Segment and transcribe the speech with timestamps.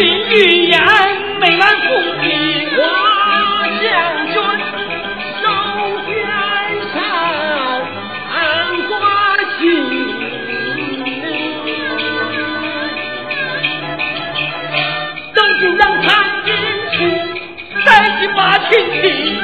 [0.00, 0.80] 真是金玉言，
[1.40, 1.88] 美兰凤
[2.22, 2.24] 体，
[2.74, 2.80] 花
[3.82, 3.84] 将
[4.32, 4.34] 军
[5.42, 5.44] 手
[6.06, 6.08] 边
[6.94, 6.96] 上
[8.88, 8.90] 挂
[9.58, 9.60] 心，
[15.34, 16.08] 等军让参
[16.46, 16.48] 军
[16.92, 16.96] 去，
[17.84, 18.38] 再去把
[18.70, 18.70] 亲
[19.02, 19.39] 戚。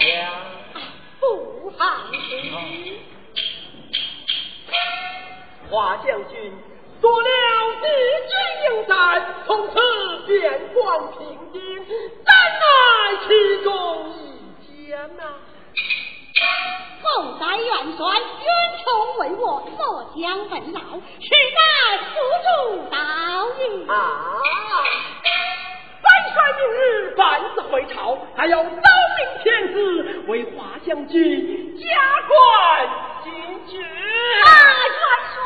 [0.00, 0.32] 哦，怎样？
[1.20, 3.00] 不放心。
[5.70, 6.52] 华将军
[7.00, 7.28] 做了
[7.82, 7.86] 敌
[8.28, 8.32] 军
[8.70, 9.74] 有战，从此
[10.26, 10.78] 边关
[11.12, 11.18] 平
[11.52, 11.92] 定，怎
[12.24, 12.64] 奈
[13.28, 13.28] 其
[13.62, 13.68] 中
[14.10, 15.22] 一艰呐、
[17.02, 17.04] 后
[17.38, 18.50] 代元帅冤
[18.82, 18.84] 仇
[19.18, 19.80] 为我，末
[20.16, 21.60] 将本老，实乃
[22.08, 22.10] 辅
[22.46, 22.48] 助
[22.90, 22.96] 道
[23.58, 23.60] 义。
[23.86, 23.94] 啊！
[26.30, 28.78] 本帅明日班子回朝，还要招明
[29.42, 31.84] 天子为华将军加
[32.28, 32.88] 官
[33.24, 33.32] 进
[33.66, 33.82] 爵。
[33.82, 34.46] 啊，
[34.86, 35.02] 元
[35.34, 35.36] 帅，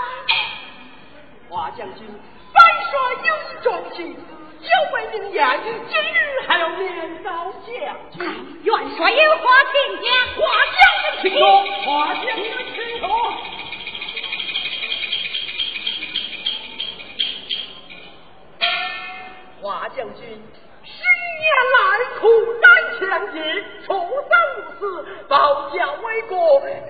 [1.49, 2.07] 华将军，
[2.53, 2.93] 本帅
[3.25, 4.19] 有一桩喜事，
[4.61, 7.31] 有违明言，今日还要面告
[7.63, 7.73] 将
[8.11, 8.23] 军。
[8.63, 10.07] 元帅有话请讲。
[10.37, 10.43] 华
[10.75, 10.77] 将
[11.23, 11.43] 军请说，
[11.87, 12.45] 华将军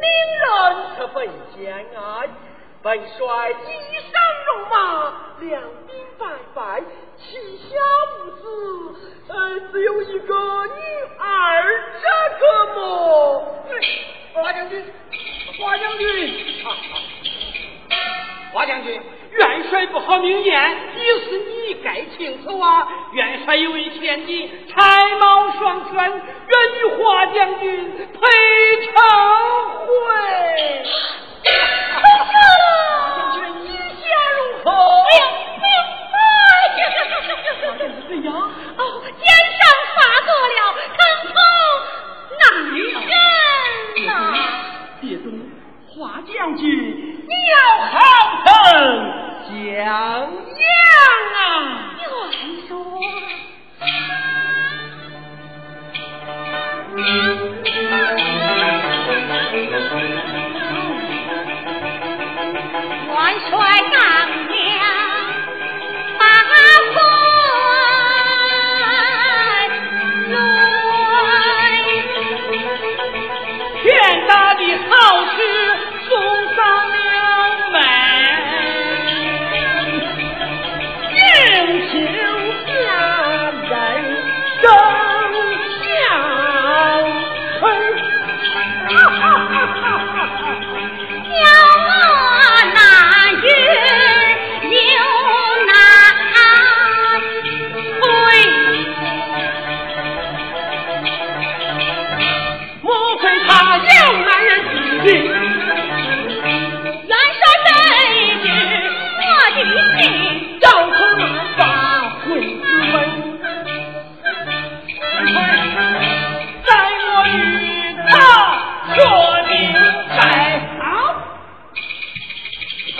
[0.00, 0.06] 令
[0.40, 0.44] 人
[0.96, 1.16] 十分
[1.56, 1.62] 怜
[1.96, 2.28] 爱。
[2.82, 3.62] 本帅一
[3.96, 4.12] 生
[4.44, 4.76] 戎马，
[5.40, 5.66] 两鬓
[6.18, 6.22] 白
[6.54, 6.82] 白，
[7.16, 7.64] 膝下
[8.18, 8.42] 无子，
[9.28, 9.32] 呃，
[9.72, 10.34] 只有一个
[10.66, 10.80] 女
[11.18, 11.24] 儿，
[12.02, 12.06] 这
[12.40, 12.44] 个
[12.74, 12.80] 么？
[14.34, 14.84] 华将军，
[15.58, 16.04] 华将军，
[18.52, 19.00] 华将军，
[19.32, 21.53] 元帅不好明言，于是你
[21.94, 22.88] 太清楚啊。
[23.12, 26.20] 元帅有一千金，才貌双全，愿
[26.80, 28.18] 与华将军配
[28.84, 28.92] 成
[29.86, 31.13] 婚。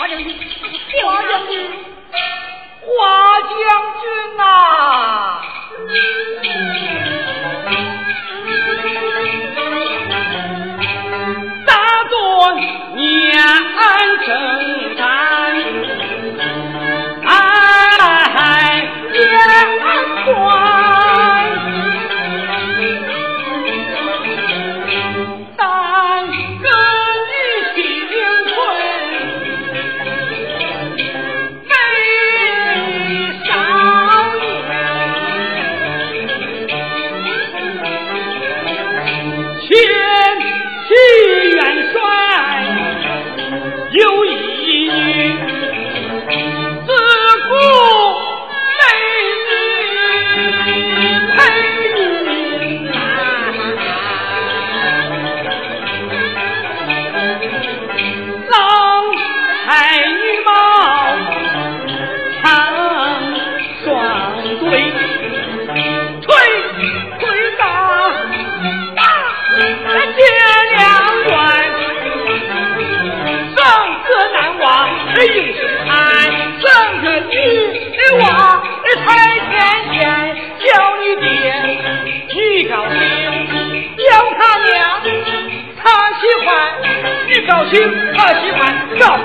[0.05, 0.37] 华将军
[1.01, 1.71] 华将军
[2.79, 3.57] 华将
[4.01, 4.64] 军呐。
[88.15, 89.17] 他喜欢，高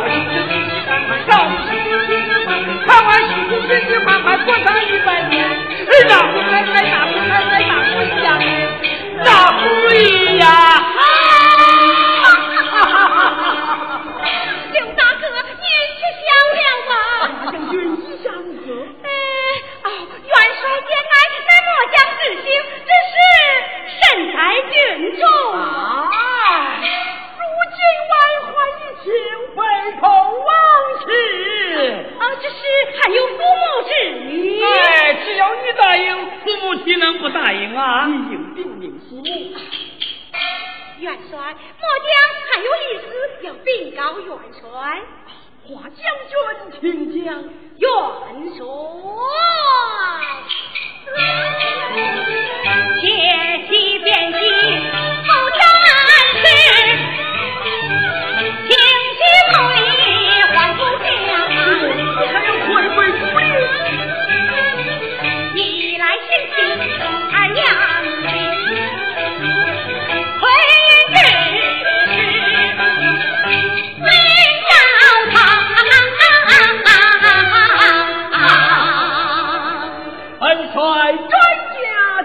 [32.41, 32.57] 只是
[33.03, 33.43] 还有父母
[33.89, 33.91] 之
[34.25, 38.07] 女哎只要你答应父母岂能不答应啊？
[38.07, 39.23] 你应禀明父母
[40.99, 42.11] 元帅末将
[42.47, 43.07] 还有一思
[43.47, 44.29] 要禀告元
[44.61, 44.61] 帅。
[45.67, 45.95] 华将
[46.29, 46.35] 军
[46.81, 47.87] 请讲元
[48.57, 48.61] 帅。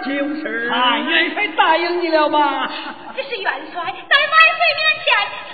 [0.06, 0.70] 就是。
[0.72, 2.70] 韩元帅答应你了吧？
[3.16, 5.06] 这是元帅在万岁面前，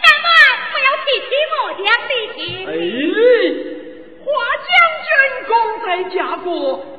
[0.02, 0.30] 千万
[0.72, 2.40] 不要提起我娘的情。
[2.68, 2.70] 哎，
[4.26, 4.28] 华
[4.68, 4.72] 将
[5.08, 5.10] 军
[5.48, 5.52] 功
[5.86, 6.52] 在家国，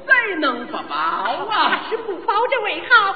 [0.06, 1.80] 怎能不报啊？
[1.88, 3.14] 是不报这为好。